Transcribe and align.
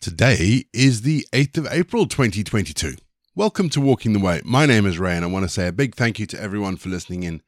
Today 0.00 0.64
is 0.72 1.02
the 1.02 1.26
8th 1.30 1.58
of 1.58 1.66
April 1.70 2.06
2022. 2.06 2.94
Welcome 3.34 3.68
to 3.68 3.82
Walking 3.82 4.14
the 4.14 4.18
Way. 4.18 4.40
My 4.46 4.64
name 4.64 4.86
is 4.86 4.98
Ray, 4.98 5.14
and 5.14 5.26
I 5.26 5.28
want 5.28 5.44
to 5.44 5.48
say 5.50 5.68
a 5.68 5.72
big 5.72 5.94
thank 5.94 6.18
you 6.18 6.24
to 6.24 6.40
everyone 6.40 6.78
for 6.78 6.88
listening 6.88 7.22
in 7.22 7.42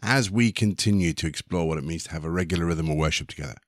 as 0.00 0.30
we 0.30 0.50
continue 0.50 1.12
to 1.12 1.26
explore 1.26 1.68
what 1.68 1.76
it 1.76 1.84
means 1.84 2.04
to 2.04 2.12
have 2.12 2.24
a 2.24 2.30
regular 2.30 2.64
rhythm 2.64 2.88
of 2.88 2.96
worship 2.96 3.28
together. 3.28 3.58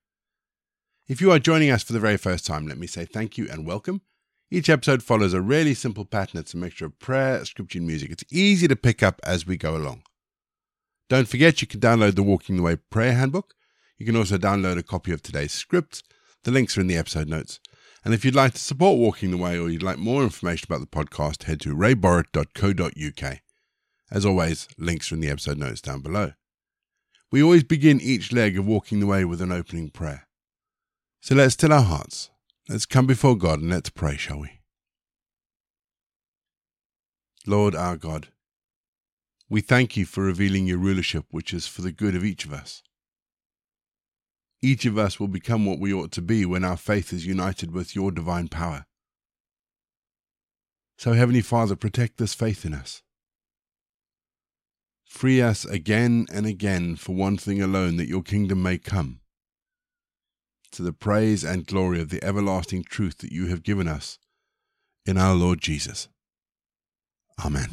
If 1.06 1.20
you 1.20 1.30
are 1.30 1.38
joining 1.38 1.70
us 1.70 1.82
for 1.82 1.92
the 1.92 2.00
very 2.00 2.16
first 2.16 2.46
time, 2.46 2.66
let 2.66 2.78
me 2.78 2.86
say 2.86 3.04
thank 3.04 3.36
you 3.36 3.50
and 3.50 3.66
welcome. 3.66 4.00
Each 4.50 4.70
episode 4.70 5.02
follows 5.02 5.34
a 5.34 5.42
really 5.42 5.74
simple 5.74 6.06
pattern. 6.06 6.40
It's 6.40 6.54
a 6.54 6.56
mixture 6.56 6.86
of 6.86 6.98
prayer, 7.00 7.44
scripture, 7.44 7.80
and 7.80 7.86
music. 7.86 8.10
It's 8.10 8.24
easy 8.32 8.66
to 8.66 8.76
pick 8.76 9.02
up 9.02 9.20
as 9.24 9.46
we 9.46 9.58
go 9.58 9.76
along. 9.76 10.04
Don't 11.10 11.28
forget 11.28 11.60
you 11.60 11.68
can 11.68 11.80
download 11.80 12.14
the 12.14 12.22
Walking 12.22 12.56
the 12.56 12.62
Way 12.62 12.76
prayer 12.76 13.12
handbook. 13.12 13.52
You 13.98 14.06
can 14.06 14.16
also 14.16 14.38
download 14.38 14.78
a 14.78 14.82
copy 14.82 15.12
of 15.12 15.20
today's 15.20 15.52
script. 15.52 16.02
The 16.44 16.50
links 16.50 16.78
are 16.78 16.80
in 16.80 16.86
the 16.86 16.96
episode 16.96 17.28
notes. 17.28 17.60
And 18.04 18.12
if 18.12 18.24
you'd 18.24 18.34
like 18.34 18.54
to 18.54 18.58
support 18.58 18.98
Walking 18.98 19.30
the 19.30 19.36
Way 19.36 19.58
or 19.58 19.70
you'd 19.70 19.82
like 19.82 19.98
more 19.98 20.22
information 20.24 20.66
about 20.68 20.80
the 20.80 20.86
podcast, 20.86 21.44
head 21.44 21.60
to 21.60 21.74
rayborrett.co.uk. 21.74 23.38
As 24.10 24.26
always, 24.26 24.68
links 24.76 25.10
are 25.10 25.14
in 25.14 25.20
the 25.20 25.30
episode 25.30 25.58
notes 25.58 25.80
down 25.80 26.00
below. 26.00 26.32
We 27.30 27.42
always 27.42 27.64
begin 27.64 28.00
each 28.00 28.32
leg 28.32 28.58
of 28.58 28.66
Walking 28.66 29.00
the 29.00 29.06
Way 29.06 29.24
with 29.24 29.40
an 29.40 29.52
opening 29.52 29.88
prayer. 29.88 30.26
So 31.20 31.34
let's 31.34 31.54
still 31.54 31.72
our 31.72 31.82
hearts. 31.82 32.30
Let's 32.68 32.86
come 32.86 33.06
before 33.06 33.36
God 33.36 33.60
and 33.60 33.70
let's 33.70 33.90
pray, 33.90 34.16
shall 34.16 34.40
we? 34.40 34.60
Lord 37.46 37.74
our 37.74 37.96
God, 37.96 38.28
we 39.48 39.60
thank 39.60 39.96
you 39.96 40.06
for 40.06 40.24
revealing 40.24 40.66
your 40.66 40.78
rulership, 40.78 41.26
which 41.30 41.52
is 41.54 41.66
for 41.66 41.82
the 41.82 41.92
good 41.92 42.14
of 42.14 42.24
each 42.24 42.44
of 42.44 42.52
us. 42.52 42.82
Each 44.62 44.86
of 44.86 44.96
us 44.96 45.18
will 45.18 45.28
become 45.28 45.66
what 45.66 45.80
we 45.80 45.92
ought 45.92 46.12
to 46.12 46.22
be 46.22 46.46
when 46.46 46.64
our 46.64 46.76
faith 46.76 47.12
is 47.12 47.26
united 47.26 47.72
with 47.72 47.96
your 47.96 48.12
divine 48.12 48.46
power. 48.46 48.86
So, 50.96 51.14
Heavenly 51.14 51.40
Father, 51.40 51.74
protect 51.74 52.18
this 52.18 52.32
faith 52.32 52.64
in 52.64 52.72
us. 52.72 53.02
Free 55.04 55.42
us 55.42 55.64
again 55.64 56.26
and 56.32 56.46
again 56.46 56.94
for 56.94 57.14
one 57.14 57.36
thing 57.36 57.60
alone, 57.60 57.96
that 57.96 58.08
your 58.08 58.22
kingdom 58.22 58.62
may 58.62 58.78
come, 58.78 59.20
to 60.70 60.82
the 60.82 60.92
praise 60.92 61.42
and 61.42 61.66
glory 61.66 62.00
of 62.00 62.10
the 62.10 62.22
everlasting 62.24 62.84
truth 62.84 63.18
that 63.18 63.32
you 63.32 63.48
have 63.48 63.64
given 63.64 63.88
us 63.88 64.18
in 65.04 65.18
our 65.18 65.34
Lord 65.34 65.60
Jesus. 65.60 66.08
Amen. 67.44 67.68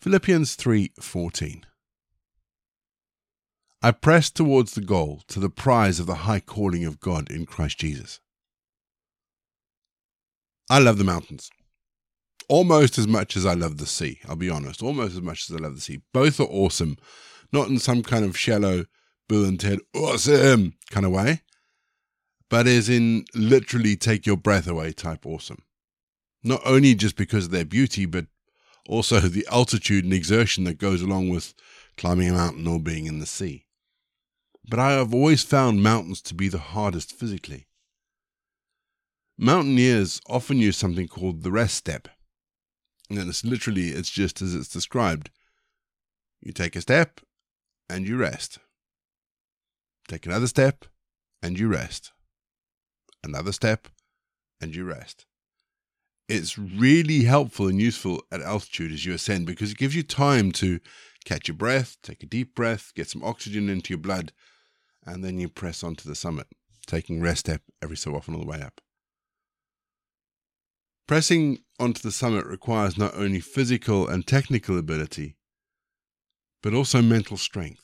Philippians 0.00 0.56
3:14 0.56 1.64
I 3.82 3.92
press 3.92 4.28
towards 4.30 4.74
the 4.74 4.82
goal, 4.82 5.22
to 5.28 5.40
the 5.40 5.48
prize 5.48 5.98
of 5.98 6.06
the 6.06 6.26
high 6.26 6.40
calling 6.40 6.84
of 6.84 7.00
God 7.00 7.30
in 7.30 7.46
Christ 7.46 7.78
Jesus. 7.78 8.20
I 10.68 10.78
love 10.78 10.98
the 10.98 11.04
mountains. 11.04 11.50
Almost 12.46 12.98
as 12.98 13.08
much 13.08 13.38
as 13.38 13.46
I 13.46 13.54
love 13.54 13.78
the 13.78 13.86
sea, 13.86 14.20
I'll 14.28 14.36
be 14.36 14.50
honest. 14.50 14.82
Almost 14.82 15.14
as 15.14 15.22
much 15.22 15.48
as 15.48 15.56
I 15.56 15.60
love 15.60 15.76
the 15.76 15.80
sea. 15.80 16.02
Both 16.12 16.40
are 16.40 16.44
awesome. 16.44 16.98
Not 17.52 17.68
in 17.68 17.78
some 17.78 18.02
kind 18.02 18.22
of 18.22 18.36
shallow 18.36 18.84
Bill 19.28 19.46
and 19.46 19.58
Ted 19.58 19.78
awesome 19.94 20.74
kind 20.90 21.06
of 21.06 21.12
way, 21.12 21.40
but 22.50 22.66
as 22.66 22.88
in 22.88 23.24
literally 23.34 23.96
take 23.96 24.26
your 24.26 24.36
breath 24.36 24.66
away 24.66 24.92
type 24.92 25.24
awesome. 25.24 25.62
Not 26.42 26.60
only 26.66 26.94
just 26.94 27.16
because 27.16 27.46
of 27.46 27.50
their 27.50 27.64
beauty, 27.64 28.04
but 28.04 28.26
also 28.88 29.20
the 29.20 29.46
altitude 29.50 30.04
and 30.04 30.12
exertion 30.12 30.64
that 30.64 30.78
goes 30.78 31.00
along 31.00 31.30
with 31.30 31.54
climbing 31.96 32.28
a 32.28 32.32
mountain 32.32 32.66
or 32.66 32.78
being 32.78 33.06
in 33.06 33.20
the 33.20 33.26
sea 33.26 33.64
but 34.70 34.78
I 34.78 34.92
have 34.92 35.12
always 35.12 35.42
found 35.42 35.82
mountains 35.82 36.22
to 36.22 36.34
be 36.34 36.48
the 36.48 36.58
hardest 36.58 37.12
physically. 37.12 37.66
Mountaineers 39.36 40.20
often 40.28 40.58
use 40.58 40.76
something 40.76 41.08
called 41.08 41.42
the 41.42 41.50
rest 41.50 41.74
step. 41.74 42.06
And 43.08 43.18
it's 43.18 43.44
literally, 43.44 43.88
it's 43.88 44.10
just 44.10 44.40
as 44.40 44.54
it's 44.54 44.68
described. 44.68 45.30
You 46.40 46.52
take 46.52 46.76
a 46.76 46.80
step 46.80 47.20
and 47.88 48.06
you 48.06 48.16
rest. 48.16 48.60
Take 50.06 50.24
another 50.24 50.46
step 50.46 50.84
and 51.42 51.58
you 51.58 51.66
rest. 51.66 52.12
Another 53.24 53.50
step 53.50 53.88
and 54.60 54.74
you 54.76 54.84
rest. 54.84 55.26
It's 56.28 56.56
really 56.56 57.24
helpful 57.24 57.66
and 57.66 57.80
useful 57.80 58.22
at 58.30 58.40
altitude 58.40 58.92
as 58.92 59.04
you 59.04 59.14
ascend 59.14 59.46
because 59.46 59.72
it 59.72 59.78
gives 59.78 59.96
you 59.96 60.04
time 60.04 60.52
to 60.52 60.78
catch 61.24 61.48
your 61.48 61.56
breath, 61.56 61.96
take 62.04 62.22
a 62.22 62.26
deep 62.26 62.54
breath, 62.54 62.92
get 62.94 63.08
some 63.08 63.24
oxygen 63.24 63.68
into 63.68 63.90
your 63.90 63.98
blood, 63.98 64.32
and 65.10 65.24
then 65.24 65.38
you 65.38 65.48
press 65.48 65.82
on 65.82 65.96
to 65.96 66.08
the 66.08 66.14
summit, 66.14 66.46
taking 66.86 67.20
rest 67.20 67.40
step 67.40 67.62
every 67.82 67.96
so 67.96 68.14
often 68.14 68.34
on 68.34 68.40
the 68.40 68.46
way 68.46 68.62
up. 68.62 68.80
Pressing 71.08 71.58
onto 71.80 72.00
the 72.00 72.12
summit 72.12 72.46
requires 72.46 72.96
not 72.96 73.14
only 73.16 73.40
physical 73.40 74.06
and 74.06 74.24
technical 74.24 74.78
ability, 74.78 75.36
but 76.62 76.74
also 76.74 77.02
mental 77.02 77.36
strength. 77.36 77.82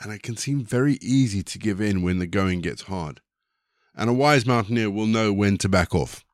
And 0.00 0.12
it 0.12 0.22
can 0.22 0.36
seem 0.36 0.64
very 0.64 0.94
easy 1.02 1.42
to 1.42 1.58
give 1.58 1.80
in 1.80 2.02
when 2.02 2.20
the 2.20 2.28
going 2.28 2.60
gets 2.60 2.82
hard. 2.82 3.20
And 3.96 4.08
a 4.08 4.12
wise 4.12 4.46
mountaineer 4.46 4.90
will 4.90 5.06
know 5.06 5.32
when 5.32 5.58
to 5.58 5.68
back 5.68 5.92
off. 5.92 6.24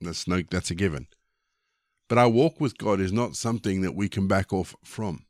That's 0.00 0.26
no 0.26 0.42
that's 0.50 0.72
a 0.72 0.74
given. 0.74 1.06
But 2.08 2.18
our 2.18 2.28
walk 2.28 2.60
with 2.60 2.78
God 2.78 3.00
is 3.00 3.12
not 3.12 3.36
something 3.36 3.82
that 3.82 3.94
we 3.94 4.08
can 4.08 4.26
back 4.26 4.52
off 4.52 4.74
from 4.82 5.25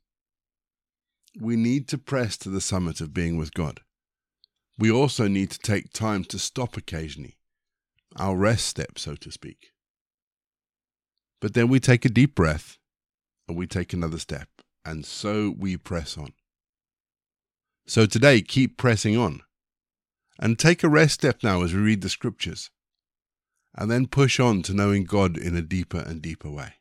we 1.39 1.57
need 1.57 1.89
to 1.89 1.99
press 1.99 2.37
to 2.39 2.49
the 2.49 2.61
summit 2.61 3.01
of 3.01 3.13
being 3.13 3.37
with 3.37 3.53
God. 3.53 3.81
We 4.79 4.91
also 4.91 5.29
need 5.29 5.51
to 5.51 5.59
take 5.59 5.93
time 5.93 6.25
to 6.25 6.39
stop 6.39 6.77
occasionally, 6.77 7.39
our 8.17 8.37
rest 8.37 8.67
step, 8.67 8.99
so 8.99 9.15
to 9.17 9.31
speak. 9.31 9.73
But 11.41 11.55
then 11.55 11.69
we 11.69 11.81
take 11.81 12.05
a 12.05 12.11
deep 12.11 12.35
breath 12.35 12.79
and 13.49 13.57
we 13.57 13.67
take 13.67 13.93
another 13.93 14.19
step, 14.19 14.49
and 14.85 15.05
so 15.05 15.55
we 15.57 15.77
press 15.77 16.19
on. 16.19 16.33
So 17.87 18.07
today, 18.07 18.41
keep 18.41 18.77
pressing 18.77 19.17
on 19.17 19.43
and 20.39 20.59
take 20.59 20.83
a 20.83 20.89
rest 20.89 21.15
step 21.15 21.43
now 21.43 21.63
as 21.63 21.73
we 21.73 21.81
read 21.81 22.03
the 22.03 22.09
scriptures, 22.09 22.71
and 23.75 23.91
then 23.91 24.07
push 24.07 24.41
on 24.41 24.63
to 24.63 24.75
knowing 24.75 25.05
God 25.05 25.37
in 25.37 25.55
a 25.55 25.63
deeper 25.63 26.01
and 26.01 26.21
deeper 26.21 26.51
way. 26.51 26.75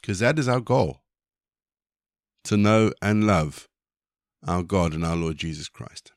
Because 0.00 0.20
that 0.20 0.38
is 0.38 0.48
our 0.48 0.60
goal 0.60 1.02
to 2.44 2.56
know 2.56 2.92
and 3.02 3.26
love 3.26 3.68
our 4.46 4.62
God 4.62 4.94
and 4.94 5.04
our 5.04 5.16
Lord 5.16 5.36
Jesus 5.36 5.68
Christ. 5.68 6.12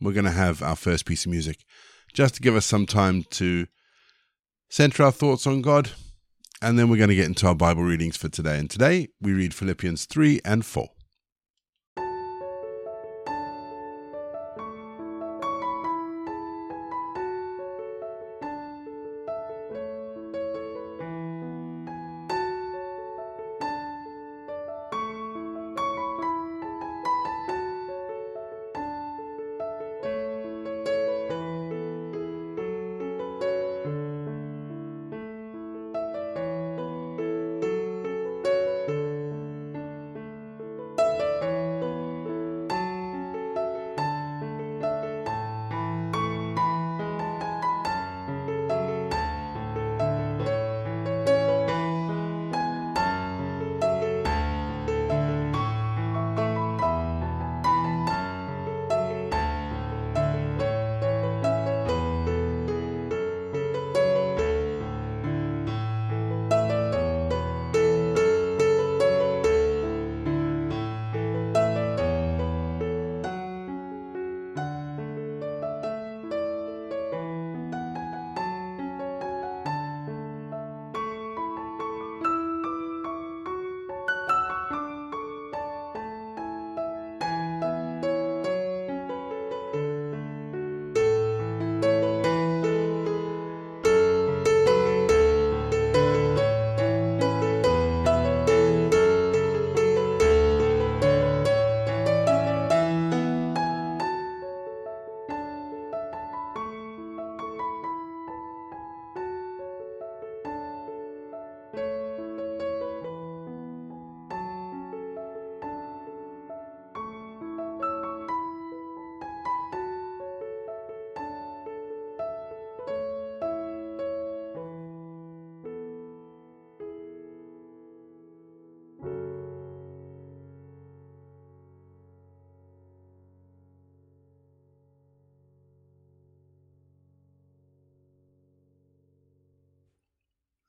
We're 0.00 0.12
going 0.12 0.24
to 0.24 0.30
have 0.30 0.62
our 0.62 0.76
first 0.76 1.06
piece 1.06 1.24
of 1.24 1.30
music 1.30 1.64
just 2.12 2.34
to 2.34 2.42
give 2.42 2.56
us 2.56 2.66
some 2.66 2.86
time 2.86 3.24
to 3.30 3.66
center 4.68 5.04
our 5.04 5.12
thoughts 5.12 5.46
on 5.46 5.62
God, 5.62 5.90
and 6.60 6.78
then 6.78 6.88
we're 6.88 6.96
going 6.96 7.08
to 7.08 7.14
get 7.14 7.26
into 7.26 7.46
our 7.46 7.54
Bible 7.54 7.82
readings 7.82 8.16
for 8.16 8.28
today. 8.28 8.58
And 8.58 8.68
today 8.70 9.08
we 9.20 9.32
read 9.32 9.54
Philippians 9.54 10.06
3 10.06 10.40
and 10.44 10.64
4. 10.64 10.88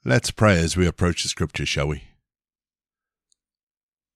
Let's 0.06 0.32
pray 0.32 0.60
as 0.60 0.76
we 0.76 0.86
approach 0.86 1.24
the 1.24 1.30
scripture, 1.30 1.66
shall 1.66 1.88
we? 1.88 2.04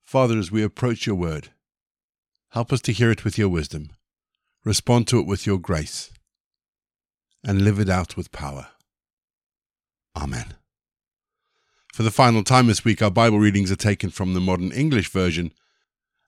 Father, 0.03 0.37
as 0.37 0.51
we 0.51 0.61
approach 0.61 1.07
your 1.07 1.15
word, 1.15 1.47
help 2.49 2.73
us 2.73 2.81
to 2.81 2.91
hear 2.91 3.09
it 3.09 3.23
with 3.23 3.37
your 3.37 3.47
wisdom, 3.47 3.91
respond 4.65 5.07
to 5.07 5.19
it 5.19 5.25
with 5.25 5.45
your 5.45 5.57
grace, 5.57 6.11
and 7.41 7.61
live 7.61 7.79
it 7.79 7.87
out 7.87 8.17
with 8.17 8.33
power. 8.33 8.67
Amen. 10.13 10.55
For 11.93 12.03
the 12.03 12.11
final 12.11 12.43
time 12.43 12.67
this 12.67 12.83
week, 12.83 13.01
our 13.01 13.09
Bible 13.09 13.39
readings 13.39 13.71
are 13.71 13.77
taken 13.77 14.09
from 14.09 14.33
the 14.33 14.41
Modern 14.41 14.73
English 14.73 15.09
Version, 15.09 15.53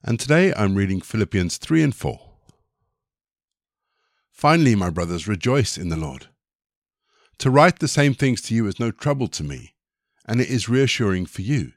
and 0.01 0.17
today 0.17 0.53
I'm 0.53 0.75
reading 0.75 1.01
Philippians 1.01 1.57
3 1.57 1.83
and 1.83 1.93
4. 1.93 2.17
Finally, 4.31 4.75
my 4.75 4.89
brothers, 4.89 5.27
rejoice 5.27 5.77
in 5.77 5.89
the 5.89 5.97
Lord. 5.97 6.28
To 7.39 7.49
write 7.49 7.79
the 7.79 7.87
same 7.87 8.13
things 8.13 8.41
to 8.43 8.53
you 8.53 8.67
is 8.67 8.81
no 8.81 8.91
trouble 8.91 9.29
to 9.29 9.43
me, 9.45 9.73
and 10.25 10.41
it 10.41 10.49
is 10.49 10.67
reassuring 10.67 11.25
for 11.25 11.41
you. 11.41 11.71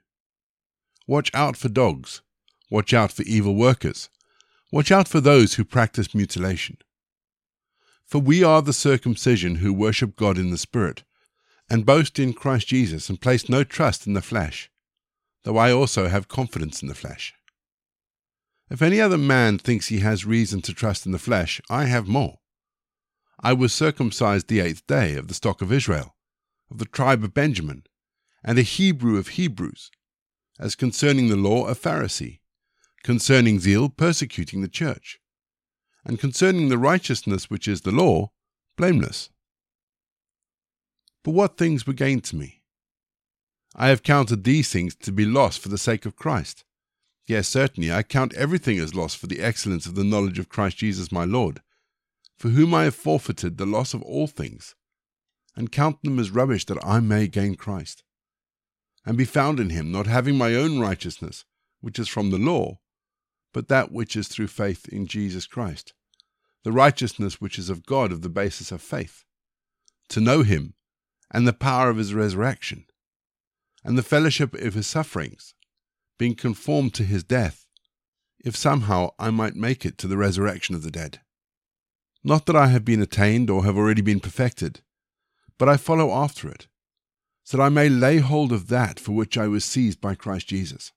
Watch 1.06 1.30
out 1.34 1.56
for 1.56 1.68
dogs. 1.68 2.20
Watch 2.68 2.92
out 2.92 3.12
for 3.12 3.22
evil 3.22 3.54
workers. 3.54 4.08
Watch 4.72 4.90
out 4.90 5.06
for 5.06 5.20
those 5.20 5.54
who 5.54 5.64
practice 5.64 6.14
mutilation. 6.14 6.78
For 8.04 8.18
we 8.18 8.42
are 8.42 8.60
the 8.60 8.72
circumcision 8.72 9.56
who 9.56 9.72
worship 9.72 10.16
God 10.16 10.36
in 10.36 10.50
the 10.50 10.58
Spirit, 10.58 11.04
and 11.70 11.86
boast 11.86 12.18
in 12.18 12.32
Christ 12.32 12.66
Jesus, 12.66 13.08
and 13.08 13.20
place 13.20 13.48
no 13.48 13.62
trust 13.62 14.06
in 14.06 14.14
the 14.14 14.20
flesh, 14.20 14.68
though 15.44 15.58
I 15.58 15.70
also 15.70 16.08
have 16.08 16.26
confidence 16.26 16.82
in 16.82 16.88
the 16.88 16.94
flesh. 16.94 17.34
If 18.68 18.82
any 18.82 19.00
other 19.00 19.18
man 19.18 19.58
thinks 19.58 19.88
he 19.88 20.00
has 20.00 20.26
reason 20.26 20.60
to 20.62 20.74
trust 20.74 21.06
in 21.06 21.12
the 21.12 21.18
flesh, 21.20 21.60
I 21.70 21.84
have 21.84 22.08
more. 22.08 22.38
I 23.44 23.52
was 23.54 23.72
circumcised 23.72 24.46
the 24.46 24.60
eighth 24.60 24.86
day 24.86 25.16
of 25.16 25.26
the 25.26 25.34
stock 25.34 25.62
of 25.62 25.72
Israel, 25.72 26.14
of 26.70 26.78
the 26.78 26.84
tribe 26.84 27.24
of 27.24 27.34
Benjamin, 27.34 27.82
and 28.44 28.56
a 28.56 28.62
Hebrew 28.62 29.18
of 29.18 29.28
Hebrews, 29.28 29.90
as 30.60 30.76
concerning 30.76 31.28
the 31.28 31.36
law 31.36 31.66
a 31.66 31.74
Pharisee, 31.74 32.38
concerning 33.02 33.58
zeal 33.58 33.88
persecuting 33.88 34.60
the 34.60 34.68
church, 34.68 35.18
and 36.04 36.20
concerning 36.20 36.68
the 36.68 36.78
righteousness 36.78 37.50
which 37.50 37.66
is 37.66 37.80
the 37.80 37.90
law, 37.90 38.30
blameless. 38.76 39.30
But 41.24 41.32
what 41.32 41.56
things 41.56 41.84
were 41.84 41.92
gained 41.94 42.22
to 42.24 42.36
me? 42.36 42.62
I 43.74 43.88
have 43.88 44.04
counted 44.04 44.44
these 44.44 44.70
things 44.70 44.94
to 44.96 45.10
be 45.10 45.24
lost 45.24 45.58
for 45.58 45.68
the 45.68 45.78
sake 45.78 46.06
of 46.06 46.14
Christ. 46.14 46.64
Yes, 47.26 47.48
certainly, 47.48 47.90
I 47.90 48.04
count 48.04 48.34
everything 48.34 48.78
as 48.78 48.94
loss 48.94 49.14
for 49.14 49.26
the 49.26 49.40
excellence 49.40 49.86
of 49.86 49.96
the 49.96 50.04
knowledge 50.04 50.38
of 50.38 50.48
Christ 50.48 50.76
Jesus 50.76 51.10
my 51.10 51.24
Lord 51.24 51.60
for 52.42 52.48
whom 52.48 52.74
I 52.74 52.82
have 52.82 52.96
forfeited 52.96 53.56
the 53.56 53.66
loss 53.66 53.94
of 53.94 54.02
all 54.02 54.26
things, 54.26 54.74
and 55.54 55.70
count 55.70 56.02
them 56.02 56.18
as 56.18 56.32
rubbish 56.32 56.64
that 56.64 56.84
I 56.84 56.98
may 56.98 57.28
gain 57.28 57.54
Christ, 57.54 58.02
and 59.06 59.16
be 59.16 59.24
found 59.24 59.60
in 59.60 59.70
him, 59.70 59.92
not 59.92 60.08
having 60.08 60.36
my 60.36 60.56
own 60.56 60.80
righteousness, 60.80 61.44
which 61.80 62.00
is 62.00 62.08
from 62.08 62.30
the 62.30 62.38
law, 62.38 62.80
but 63.52 63.68
that 63.68 63.92
which 63.92 64.16
is 64.16 64.26
through 64.26 64.48
faith 64.48 64.88
in 64.88 65.06
Jesus 65.06 65.46
Christ, 65.46 65.94
the 66.64 66.72
righteousness 66.72 67.40
which 67.40 67.60
is 67.60 67.70
of 67.70 67.86
God 67.86 68.10
of 68.10 68.22
the 68.22 68.28
basis 68.28 68.72
of 68.72 68.82
faith, 68.82 69.22
to 70.08 70.20
know 70.20 70.42
him, 70.42 70.74
and 71.30 71.46
the 71.46 71.52
power 71.52 71.90
of 71.90 71.96
his 71.96 72.12
resurrection, 72.12 72.86
and 73.84 73.96
the 73.96 74.02
fellowship 74.02 74.52
of 74.54 74.74
his 74.74 74.88
sufferings, 74.88 75.54
being 76.18 76.34
conformed 76.34 76.92
to 76.94 77.04
his 77.04 77.22
death, 77.22 77.68
if 78.44 78.56
somehow 78.56 79.10
I 79.16 79.30
might 79.30 79.54
make 79.54 79.86
it 79.86 79.96
to 79.98 80.08
the 80.08 80.16
resurrection 80.16 80.74
of 80.74 80.82
the 80.82 80.90
dead. 80.90 81.20
Not 82.24 82.46
that 82.46 82.56
I 82.56 82.68
have 82.68 82.84
been 82.84 83.02
attained 83.02 83.50
or 83.50 83.64
have 83.64 83.76
already 83.76 84.02
been 84.02 84.20
perfected, 84.20 84.80
but 85.58 85.68
I 85.68 85.76
follow 85.76 86.12
after 86.12 86.48
it, 86.48 86.68
so 87.42 87.56
that 87.56 87.62
I 87.62 87.68
may 87.68 87.88
lay 87.88 88.18
hold 88.18 88.52
of 88.52 88.68
that 88.68 89.00
for 89.00 89.12
which 89.12 89.36
I 89.36 89.48
was 89.48 89.64
seized 89.64 90.00
by 90.00 90.14
Christ 90.14 90.48
Jesus. 90.48 90.92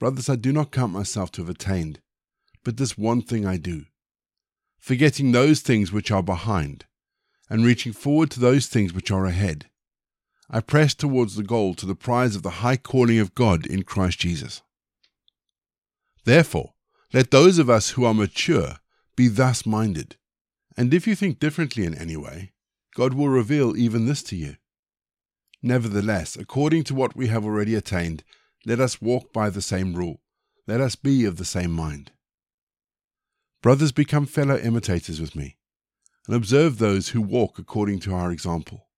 Brothers, 0.00 0.28
I 0.28 0.36
do 0.36 0.52
not 0.52 0.72
count 0.72 0.92
myself 0.92 1.30
to 1.32 1.42
have 1.42 1.48
attained, 1.48 2.00
but 2.64 2.76
this 2.76 2.98
one 2.98 3.22
thing 3.22 3.46
I 3.46 3.56
do, 3.56 3.84
forgetting 4.78 5.30
those 5.30 5.60
things 5.60 5.92
which 5.92 6.10
are 6.10 6.22
behind, 6.22 6.86
and 7.48 7.64
reaching 7.64 7.92
forward 7.92 8.30
to 8.32 8.40
those 8.40 8.66
things 8.66 8.92
which 8.92 9.12
are 9.12 9.26
ahead. 9.26 9.66
I 10.50 10.60
press 10.60 10.94
towards 10.94 11.36
the 11.36 11.44
goal 11.44 11.74
to 11.74 11.86
the 11.86 11.94
prize 11.94 12.34
of 12.34 12.42
the 12.42 12.50
high 12.62 12.76
calling 12.76 13.20
of 13.20 13.34
God 13.34 13.64
in 13.64 13.84
Christ 13.84 14.18
Jesus. 14.18 14.62
Therefore, 16.24 16.74
let 17.12 17.30
those 17.30 17.58
of 17.58 17.70
us 17.70 17.90
who 17.90 18.04
are 18.04 18.14
mature 18.14 18.76
be 19.22 19.28
thus 19.28 19.64
minded. 19.64 20.16
And 20.76 20.92
if 20.92 21.06
you 21.06 21.14
think 21.14 21.38
differently 21.38 21.84
in 21.84 21.94
any 21.94 22.16
way, 22.16 22.50
God 22.96 23.14
will 23.14 23.28
reveal 23.28 23.76
even 23.76 24.06
this 24.06 24.20
to 24.24 24.36
you. 24.36 24.56
Nevertheless, 25.62 26.34
according 26.34 26.82
to 26.84 26.94
what 26.96 27.14
we 27.14 27.28
have 27.28 27.44
already 27.44 27.76
attained, 27.76 28.24
let 28.66 28.80
us 28.80 29.00
walk 29.00 29.32
by 29.32 29.48
the 29.48 29.62
same 29.62 29.94
rule. 29.94 30.22
Let 30.66 30.80
us 30.80 30.96
be 30.96 31.24
of 31.24 31.36
the 31.36 31.44
same 31.44 31.70
mind. 31.70 32.10
Brothers, 33.62 33.92
become 33.92 34.26
fellow 34.26 34.58
imitators 34.58 35.20
with 35.20 35.36
me, 35.36 35.56
and 36.26 36.34
observe 36.34 36.78
those 36.78 37.10
who 37.10 37.22
walk 37.22 37.60
according 37.60 38.00
to 38.00 38.14
our 38.14 38.32
example. 38.32 38.88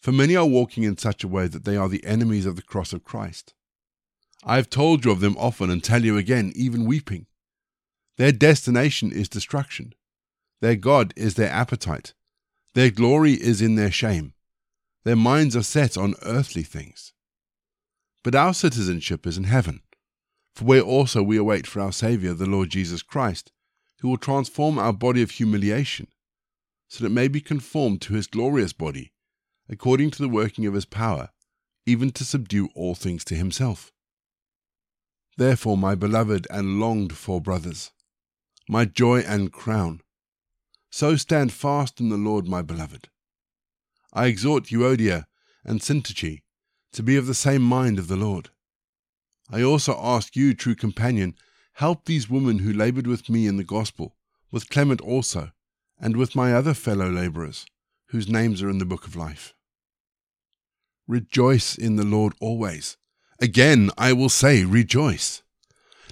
For 0.00 0.12
many 0.12 0.36
are 0.36 0.46
walking 0.46 0.84
in 0.84 0.98
such 0.98 1.24
a 1.24 1.28
way 1.28 1.48
that 1.48 1.64
they 1.64 1.76
are 1.76 1.88
the 1.88 2.04
enemies 2.04 2.46
of 2.46 2.54
the 2.54 2.62
cross 2.62 2.92
of 2.92 3.02
Christ. 3.02 3.54
I 4.44 4.54
have 4.54 4.70
told 4.70 5.04
you 5.04 5.10
of 5.10 5.18
them 5.18 5.36
often 5.36 5.68
and 5.68 5.82
tell 5.82 6.04
you 6.04 6.16
again, 6.16 6.52
even 6.54 6.84
weeping. 6.84 7.26
Their 8.22 8.30
destination 8.30 9.10
is 9.10 9.28
destruction. 9.28 9.94
Their 10.60 10.76
God 10.76 11.12
is 11.16 11.34
their 11.34 11.50
appetite. 11.50 12.14
Their 12.72 12.92
glory 12.92 13.32
is 13.32 13.60
in 13.60 13.74
their 13.74 13.90
shame. 13.90 14.34
Their 15.02 15.16
minds 15.16 15.56
are 15.56 15.64
set 15.64 15.96
on 15.96 16.14
earthly 16.22 16.62
things. 16.62 17.12
But 18.22 18.36
our 18.36 18.54
citizenship 18.54 19.26
is 19.26 19.36
in 19.36 19.42
heaven, 19.42 19.82
for 20.54 20.66
where 20.66 20.82
also 20.82 21.20
we 21.20 21.36
await 21.36 21.66
for 21.66 21.80
our 21.80 21.90
Saviour, 21.90 22.32
the 22.32 22.46
Lord 22.46 22.70
Jesus 22.70 23.02
Christ, 23.02 23.50
who 24.02 24.08
will 24.08 24.18
transform 24.18 24.78
our 24.78 24.92
body 24.92 25.22
of 25.22 25.32
humiliation, 25.32 26.06
so 26.86 27.02
that 27.02 27.10
it 27.10 27.14
may 27.14 27.26
be 27.26 27.40
conformed 27.40 28.00
to 28.02 28.14
his 28.14 28.28
glorious 28.28 28.72
body, 28.72 29.10
according 29.68 30.12
to 30.12 30.22
the 30.22 30.28
working 30.28 30.64
of 30.64 30.74
his 30.74 30.84
power, 30.84 31.30
even 31.86 32.12
to 32.12 32.24
subdue 32.24 32.68
all 32.76 32.94
things 32.94 33.24
to 33.24 33.34
himself. 33.34 33.90
Therefore, 35.36 35.76
my 35.76 35.96
beloved 35.96 36.46
and 36.50 36.78
longed 36.78 37.16
for 37.16 37.40
brothers, 37.40 37.90
my 38.68 38.84
joy 38.84 39.20
and 39.20 39.52
crown. 39.52 40.00
So 40.90 41.16
stand 41.16 41.52
fast 41.52 42.00
in 42.00 42.08
the 42.08 42.16
Lord, 42.16 42.46
my 42.46 42.62
beloved. 42.62 43.08
I 44.12 44.26
exhort 44.26 44.66
Euodia 44.66 45.24
and 45.64 45.80
Syntyche 45.80 46.42
to 46.92 47.02
be 47.02 47.16
of 47.16 47.26
the 47.26 47.34
same 47.34 47.62
mind 47.62 47.98
of 47.98 48.08
the 48.08 48.16
Lord. 48.16 48.50
I 49.50 49.62
also 49.62 49.98
ask 50.00 50.36
you, 50.36 50.54
true 50.54 50.74
companion, 50.74 51.34
help 51.74 52.04
these 52.04 52.28
women 52.28 52.60
who 52.60 52.72
labored 52.72 53.06
with 53.06 53.30
me 53.30 53.46
in 53.46 53.56
the 53.56 53.64
gospel, 53.64 54.16
with 54.50 54.68
Clement 54.68 55.00
also, 55.00 55.52
and 55.98 56.16
with 56.16 56.36
my 56.36 56.52
other 56.52 56.74
fellow 56.74 57.10
laborers, 57.10 57.64
whose 58.08 58.28
names 58.28 58.62
are 58.62 58.68
in 58.68 58.78
the 58.78 58.84
book 58.84 59.06
of 59.06 59.16
life. 59.16 59.54
Rejoice 61.08 61.76
in 61.76 61.96
the 61.96 62.04
Lord 62.04 62.34
always. 62.40 62.96
Again, 63.40 63.90
I 63.96 64.12
will 64.12 64.28
say, 64.28 64.64
rejoice. 64.64 65.42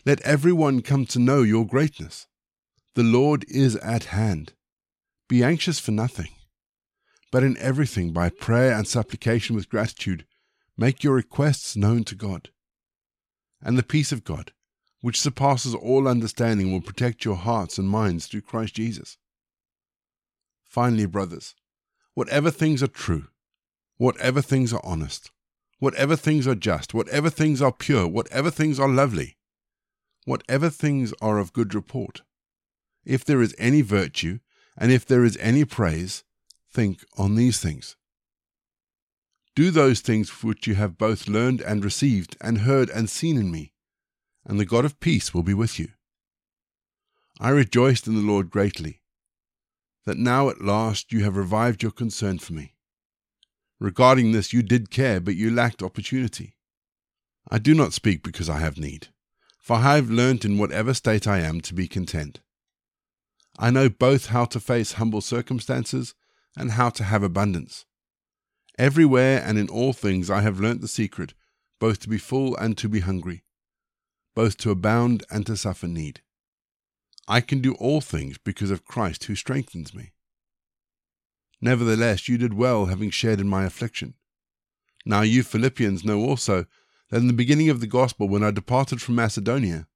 Let 0.04 0.20
everyone 0.22 0.80
come 0.80 1.04
to 1.06 1.18
know 1.18 1.42
your 1.42 1.66
greatness. 1.66 2.26
The 3.00 3.06
Lord 3.06 3.46
is 3.48 3.76
at 3.76 4.04
hand. 4.12 4.52
Be 5.26 5.42
anxious 5.42 5.80
for 5.80 5.90
nothing, 5.90 6.28
but 7.32 7.42
in 7.42 7.56
everything, 7.56 8.12
by 8.12 8.28
prayer 8.28 8.74
and 8.74 8.86
supplication 8.86 9.56
with 9.56 9.70
gratitude, 9.70 10.26
make 10.76 11.02
your 11.02 11.14
requests 11.14 11.74
known 11.74 12.04
to 12.04 12.14
God. 12.14 12.50
And 13.62 13.78
the 13.78 13.82
peace 13.82 14.12
of 14.12 14.22
God, 14.22 14.52
which 15.00 15.18
surpasses 15.18 15.74
all 15.74 16.06
understanding, 16.06 16.70
will 16.70 16.82
protect 16.82 17.24
your 17.24 17.36
hearts 17.36 17.78
and 17.78 17.88
minds 17.88 18.26
through 18.26 18.42
Christ 18.42 18.74
Jesus. 18.74 19.16
Finally, 20.62 21.06
brothers, 21.06 21.54
whatever 22.12 22.50
things 22.50 22.82
are 22.82 22.86
true, 22.86 23.28
whatever 23.96 24.42
things 24.42 24.74
are 24.74 24.84
honest, 24.84 25.30
whatever 25.78 26.16
things 26.16 26.46
are 26.46 26.54
just, 26.54 26.92
whatever 26.92 27.30
things 27.30 27.62
are 27.62 27.72
pure, 27.72 28.06
whatever 28.06 28.50
things 28.50 28.78
are 28.78 28.90
lovely, 28.90 29.38
whatever 30.26 30.68
things 30.68 31.14
are 31.22 31.38
of 31.38 31.54
good 31.54 31.74
report, 31.74 32.20
if 33.04 33.24
there 33.24 33.42
is 33.42 33.54
any 33.58 33.82
virtue, 33.82 34.38
and 34.76 34.92
if 34.92 35.04
there 35.04 35.24
is 35.24 35.36
any 35.38 35.64
praise, 35.64 36.24
think 36.70 37.04
on 37.16 37.34
these 37.34 37.58
things. 37.58 37.96
Do 39.54 39.70
those 39.70 40.00
things 40.00 40.42
which 40.42 40.66
you 40.66 40.74
have 40.76 40.96
both 40.96 41.28
learned 41.28 41.60
and 41.60 41.84
received, 41.84 42.36
and 42.40 42.58
heard 42.58 42.88
and 42.88 43.10
seen 43.10 43.36
in 43.36 43.50
me, 43.50 43.72
and 44.44 44.58
the 44.58 44.64
God 44.64 44.84
of 44.84 45.00
peace 45.00 45.34
will 45.34 45.42
be 45.42 45.54
with 45.54 45.78
you. 45.78 45.88
I 47.40 47.50
rejoiced 47.50 48.06
in 48.06 48.14
the 48.14 48.20
Lord 48.20 48.50
greatly, 48.50 49.00
that 50.04 50.18
now 50.18 50.48
at 50.48 50.62
last 50.62 51.12
you 51.12 51.24
have 51.24 51.36
revived 51.36 51.82
your 51.82 51.92
concern 51.92 52.38
for 52.38 52.52
me. 52.52 52.74
Regarding 53.78 54.32
this, 54.32 54.52
you 54.52 54.62
did 54.62 54.90
care, 54.90 55.20
but 55.20 55.36
you 55.36 55.50
lacked 55.50 55.82
opportunity. 55.82 56.56
I 57.50 57.58
do 57.58 57.74
not 57.74 57.92
speak 57.92 58.22
because 58.22 58.48
I 58.48 58.58
have 58.58 58.78
need, 58.78 59.08
for 59.58 59.76
I 59.76 59.96
have 59.96 60.10
learnt 60.10 60.44
in 60.44 60.58
whatever 60.58 60.94
state 60.94 61.26
I 61.26 61.40
am 61.40 61.60
to 61.62 61.74
be 61.74 61.88
content. 61.88 62.40
I 63.62 63.70
know 63.70 63.90
both 63.90 64.28
how 64.28 64.46
to 64.46 64.58
face 64.58 64.92
humble 64.92 65.20
circumstances 65.20 66.14
and 66.56 66.72
how 66.72 66.88
to 66.88 67.04
have 67.04 67.22
abundance. 67.22 67.84
Everywhere 68.78 69.42
and 69.44 69.58
in 69.58 69.68
all 69.68 69.92
things 69.92 70.30
I 70.30 70.40
have 70.40 70.58
learnt 70.58 70.80
the 70.80 70.88
secret, 70.88 71.34
both 71.78 72.00
to 72.00 72.08
be 72.08 72.16
full 72.16 72.56
and 72.56 72.78
to 72.78 72.88
be 72.88 73.00
hungry, 73.00 73.44
both 74.34 74.56
to 74.58 74.70
abound 74.70 75.24
and 75.30 75.44
to 75.44 75.58
suffer 75.58 75.86
need. 75.86 76.22
I 77.28 77.42
can 77.42 77.60
do 77.60 77.74
all 77.74 78.00
things 78.00 78.38
because 78.38 78.70
of 78.70 78.86
Christ 78.86 79.24
who 79.24 79.34
strengthens 79.34 79.92
me. 79.92 80.12
Nevertheless, 81.60 82.28
you 82.30 82.38
did 82.38 82.54
well, 82.54 82.86
having 82.86 83.10
shared 83.10 83.40
in 83.40 83.46
my 83.46 83.64
affliction. 83.66 84.14
Now 85.04 85.20
you 85.20 85.42
Philippians 85.42 86.02
know 86.02 86.20
also 86.20 86.64
that 87.10 87.18
in 87.18 87.26
the 87.26 87.34
beginning 87.34 87.68
of 87.68 87.80
the 87.80 87.86
gospel, 87.86 88.26
when 88.26 88.42
I 88.42 88.52
departed 88.52 89.02
from 89.02 89.16
Macedonia, 89.16 89.86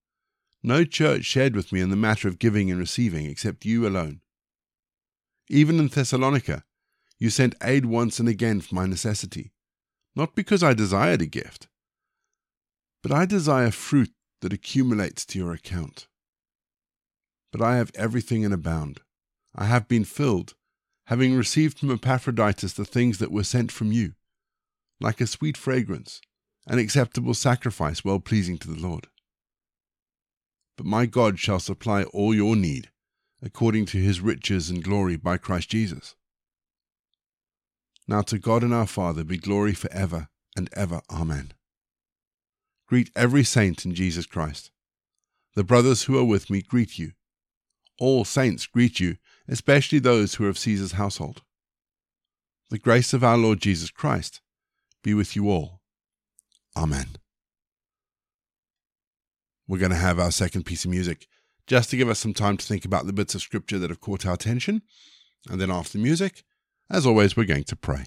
no 0.65 0.83
church 0.83 1.27
shared 1.27 1.55
with 1.55 1.73
me 1.73 1.81
in 1.81 1.91
the 1.91 1.97
matter 1.97 2.27
of 2.27 2.39
giving 2.39 2.71
and 2.71 2.81
receiving 2.81 3.27
except 3.27 3.67
you 3.67 3.87
alone. 3.87 4.23
Even 5.51 5.79
in 5.79 5.89
Thessalonica, 5.89 6.65
you 7.19 7.29
sent 7.29 7.55
aid 7.63 7.85
once 7.85 8.19
and 8.19 8.29
again 8.29 8.63
for 8.63 8.75
my 8.75 8.87
necessity, 8.87 9.53
not 10.17 10.35
because 10.35 10.63
I 10.63 10.73
desired 10.73 11.21
a 11.21 11.27
gift, 11.27 11.69
but 13.03 13.13
I 13.13 13.27
desire 13.27 13.71
fruit 13.71 14.11
that 14.41 14.55
accumulates 14.55 15.27
to 15.27 15.39
your 15.39 15.53
account. 15.53 16.09
But 17.53 17.61
I 17.61 17.77
have 17.77 17.93
everything 17.95 18.43
and 18.43 18.55
abound. 18.55 19.01
I 19.55 19.67
have 19.67 19.87
been 19.87 20.05
filled, 20.05 20.55
having 21.07 21.37
received 21.37 21.79
from 21.79 21.91
Epaphroditus 21.91 22.73
the 22.73 22.87
things 22.87 23.19
that 23.19 23.31
were 23.31 23.45
sent 23.45 23.71
from 23.71 23.93
you, 23.93 24.15
like 24.99 25.21
a 25.21 25.27
sweet 25.27 25.59
fragrance, 25.59 26.23
an 26.67 26.79
acceptable 26.79 27.35
sacrifice 27.35 28.03
well 28.03 28.19
pleasing 28.19 28.57
to 28.59 28.69
the 28.69 28.81
Lord. 28.81 29.09
But 30.77 30.87
my 30.87 31.07
God 31.07 31.39
shall 31.39 31.61
supply 31.61 32.03
all 32.05 32.35
your 32.35 32.57
need, 32.57 32.91
according 33.43 33.87
to 33.87 33.99
his 33.99 34.21
riches 34.21 34.71
and 34.71 34.83
glory 34.83 35.17
by 35.17 35.37
Christ 35.37 35.71
Jesus. 35.71 36.17
Now 38.07 38.23
to 38.23 38.39
God 38.39 38.63
and 38.63 38.75
our 38.75 38.87
Father 38.87 39.25
be 39.25 39.39
glory 39.39 39.73
for 39.73 39.91
ever 39.93 40.29
and 40.57 40.69
ever. 40.75 41.01
Amen. 41.11 41.53
Greet 42.87 43.11
every 43.17 43.45
saint 43.45 43.85
in 43.85 43.95
Jesus 43.95 44.27
Christ. 44.27 44.71
The 45.55 45.65
brothers 45.65 46.05
who 46.05 46.19
are 46.19 46.25
with 46.25 46.51
me 46.51 46.61
greet 46.61 46.99
you. 46.99 47.13
All 47.99 48.25
saints 48.25 48.67
greet 48.67 49.01
you, 49.01 49.17
especially 49.49 50.01
those 50.01 50.35
who 50.35 50.45
are 50.45 50.49
of 50.49 50.59
Caesar's 50.59 50.93
household. 50.93 51.43
The 52.71 52.79
grace 52.79 53.13
of 53.13 53.23
our 53.23 53.39
Lord 53.39 53.61
Jesus 53.61 53.91
Christ 53.91 54.41
be 55.03 55.15
with 55.15 55.37
you 55.37 55.49
all. 55.49 55.81
Amen. 56.77 57.17
We're 59.67 59.79
going 59.79 59.91
to 59.91 59.97
have 59.97 60.19
our 60.19 60.31
second 60.31 60.65
piece 60.65 60.85
of 60.85 60.91
music 60.91 61.27
just 61.67 61.91
to 61.91 61.97
give 61.97 62.09
us 62.09 62.19
some 62.19 62.35
time 62.35 62.57
to 62.57 62.67
think 62.67 62.85
about 62.85 63.07
the 63.07 63.13
bits 63.13 63.35
of 63.35 63.43
scripture 63.43 63.79
that 63.79 63.91
have 63.91 64.01
caught 64.01 64.27
our 64.27 64.35
attention. 64.35 64.83
And 65.49 65.61
then 65.61 65.71
after 65.71 65.99
the 65.99 66.05
music, 66.05 66.45
as 66.91 67.07
always, 67.07 67.37
we're 67.37 67.45
going 67.45 67.65
to 67.65 67.77
pray. 67.77 68.05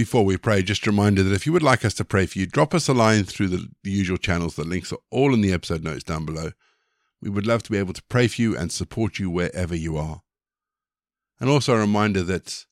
Before 0.00 0.24
we 0.24 0.38
pray, 0.38 0.62
just 0.62 0.86
a 0.86 0.90
reminder 0.90 1.22
that 1.22 1.34
if 1.34 1.44
you 1.44 1.52
would 1.52 1.62
like 1.62 1.84
us 1.84 1.92
to 1.92 2.06
pray 2.06 2.24
for 2.24 2.38
you, 2.38 2.46
drop 2.46 2.72
us 2.72 2.88
a 2.88 2.94
line 2.94 3.24
through 3.24 3.48
the, 3.48 3.68
usual 3.82 4.16
channels. 4.16 4.56
The 4.56 4.64
links 4.64 4.94
are 4.94 4.98
all 5.10 5.34
in 5.34 5.42
the 5.42 5.52
episode 5.52 5.84
notes 5.84 6.04
down 6.04 6.24
below. 6.24 6.52
We 7.20 7.28
would 7.28 7.46
love 7.46 7.62
to 7.64 7.70
be 7.70 7.76
able 7.76 7.92
to 7.92 8.02
pray 8.04 8.26
for 8.26 8.40
you 8.40 8.56
and 8.56 8.72
support 8.72 9.18
you 9.18 9.28
wherever 9.28 9.76
you 9.76 9.98
are. 9.98 10.22
And 11.38 11.50
also 11.50 11.74
a 11.74 11.80
reminder 11.80 12.22
that 12.22 12.64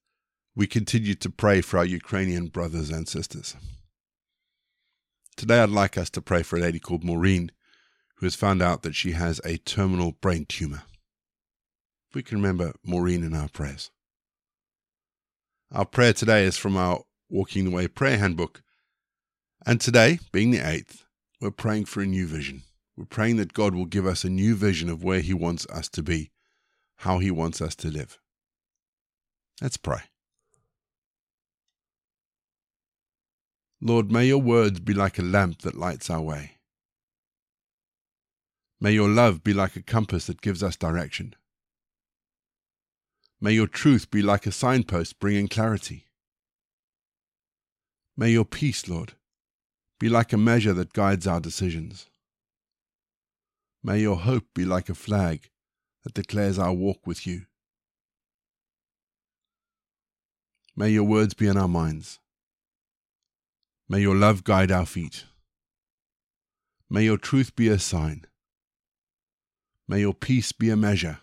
we 0.56 0.66
continue 0.66 1.14
to 1.16 1.28
pray 1.28 1.60
for 1.60 1.76
our 1.76 1.84
Ukrainian 1.84 2.46
brothers 2.46 2.88
and 2.88 3.06
sisters. 3.06 3.54
Today, 5.36 5.60
I'd 5.60 5.68
like 5.68 5.98
us 5.98 6.08
to 6.08 6.22
pray 6.22 6.42
for 6.42 6.56
a 6.56 6.62
lady 6.62 6.78
called 6.78 7.04
Maureen, 7.04 7.52
who 8.16 8.24
has 8.24 8.36
found 8.36 8.62
out 8.62 8.80
that 8.84 8.94
she 8.94 9.12
has 9.12 9.38
a 9.44 9.58
terminal 9.58 10.12
brain 10.12 10.46
tumor. 10.46 10.84
If 12.08 12.14
we 12.14 12.22
can 12.22 12.38
remember 12.38 12.72
Maureen 12.82 13.22
in 13.22 13.34
our 13.34 13.50
prayers. 13.50 13.90
Our 15.70 15.84
prayer 15.84 16.14
today 16.14 16.46
is 16.46 16.56
from 16.56 16.78
our 16.78 17.02
Walking 17.28 17.64
the 17.64 17.70
Way 17.70 17.88
prayer 17.88 18.18
handbook. 18.18 18.62
And 19.66 19.80
today, 19.80 20.18
being 20.32 20.50
the 20.50 20.58
8th, 20.58 21.04
we're 21.40 21.50
praying 21.50 21.84
for 21.84 22.00
a 22.00 22.06
new 22.06 22.26
vision. 22.26 22.62
We're 22.96 23.04
praying 23.04 23.36
that 23.36 23.52
God 23.52 23.74
will 23.74 23.84
give 23.86 24.06
us 24.06 24.24
a 24.24 24.30
new 24.30 24.54
vision 24.54 24.88
of 24.88 25.04
where 25.04 25.20
He 25.20 25.34
wants 25.34 25.66
us 25.66 25.88
to 25.90 26.02
be, 26.02 26.30
how 26.96 27.18
He 27.18 27.30
wants 27.30 27.60
us 27.60 27.74
to 27.76 27.88
live. 27.88 28.18
Let's 29.60 29.76
pray. 29.76 30.00
Lord, 33.80 34.10
may 34.10 34.26
your 34.26 34.38
words 34.38 34.80
be 34.80 34.94
like 34.94 35.18
a 35.18 35.22
lamp 35.22 35.62
that 35.62 35.76
lights 35.76 36.10
our 36.10 36.20
way. 36.20 36.56
May 38.80 38.92
your 38.92 39.08
love 39.08 39.44
be 39.44 39.52
like 39.52 39.76
a 39.76 39.82
compass 39.82 40.26
that 40.26 40.40
gives 40.40 40.62
us 40.62 40.76
direction. 40.76 41.34
May 43.40 43.52
your 43.52 43.68
truth 43.68 44.10
be 44.10 44.22
like 44.22 44.46
a 44.46 44.52
signpost 44.52 45.20
bringing 45.20 45.46
clarity. 45.46 46.07
May 48.20 48.30
your 48.30 48.44
peace, 48.44 48.88
Lord, 48.88 49.12
be 50.00 50.08
like 50.08 50.32
a 50.32 50.36
measure 50.36 50.72
that 50.72 50.92
guides 50.92 51.24
our 51.24 51.38
decisions. 51.38 52.06
May 53.80 54.00
your 54.00 54.16
hope 54.16 54.46
be 54.56 54.64
like 54.64 54.88
a 54.88 54.94
flag 54.96 55.50
that 56.02 56.14
declares 56.14 56.58
our 56.58 56.72
walk 56.72 57.06
with 57.06 57.28
you. 57.28 57.42
May 60.74 60.88
your 60.88 61.04
words 61.04 61.34
be 61.34 61.46
in 61.46 61.56
our 61.56 61.68
minds. 61.68 62.18
May 63.88 64.00
your 64.00 64.16
love 64.16 64.42
guide 64.42 64.72
our 64.72 64.86
feet. 64.86 65.24
May 66.90 67.04
your 67.04 67.18
truth 67.18 67.54
be 67.54 67.68
a 67.68 67.78
sign. 67.78 68.24
May 69.86 70.00
your 70.00 70.14
peace 70.14 70.50
be 70.50 70.70
a 70.70 70.76
measure. 70.76 71.20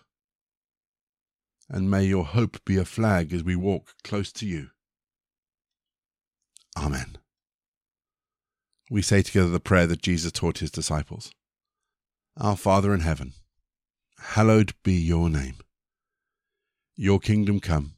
And 1.68 1.90
may 1.90 2.04
your 2.04 2.24
hope 2.24 2.64
be 2.64 2.78
a 2.78 2.86
flag 2.86 3.34
as 3.34 3.44
we 3.44 3.54
walk 3.54 3.96
close 4.02 4.32
to 4.32 4.46
you. 4.46 4.70
Amen. 6.76 7.16
We 8.90 9.02
say 9.02 9.22
together 9.22 9.48
the 9.48 9.60
prayer 9.60 9.86
that 9.86 10.02
Jesus 10.02 10.30
taught 10.32 10.58
his 10.58 10.70
disciples 10.70 11.32
Our 12.36 12.56
Father 12.56 12.94
in 12.94 13.00
heaven, 13.00 13.32
hallowed 14.18 14.74
be 14.84 14.94
your 14.94 15.28
name. 15.30 15.56
Your 16.96 17.18
kingdom 17.18 17.60
come, 17.60 17.94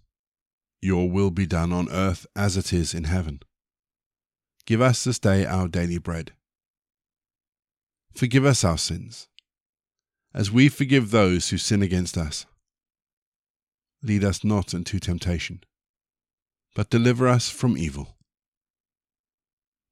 your 0.81 1.11
will 1.11 1.31
be 1.31 1.47
done 1.47 1.73
on 1.73 1.91
earth 1.91 2.27
as 2.35 2.57
it 2.57 2.73
is 2.73 2.95
in 2.95 3.05
heaven. 3.05 3.41
Give 4.67 4.81
us 4.81 5.05
this 5.05 5.19
day 5.19 5.45
our 5.45 5.69
daily 5.69 5.99
bread. 5.99 6.33
Forgive 8.15 8.45
us 8.45 8.65
our 8.65 8.79
sins, 8.79 9.29
as 10.35 10.51
we 10.51 10.69
forgive 10.69 11.11
those 11.11 11.51
who 11.51 11.59
sin 11.59 11.83
against 11.83 12.17
us. 12.19 12.47
Lead 14.03 14.25
us 14.25 14.45
not 14.45 14.75
into 14.75 14.99
temptation, 15.01 15.63
but 16.75 16.91
deliver 16.91 17.29
us 17.29 17.49
from 17.49 17.77
evil. 17.77 18.18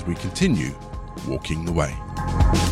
as 0.00 0.06
we 0.06 0.14
continue 0.14 0.74
walking 1.26 1.64
the 1.64 1.72
way. 1.72 2.69